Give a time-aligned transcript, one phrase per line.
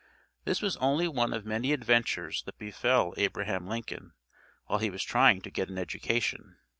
[0.45, 4.13] This was only one of many adventures that befell Abraham Lincoln
[4.65, 6.57] while he was trying to get an education.